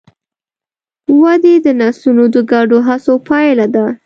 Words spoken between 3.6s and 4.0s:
ده.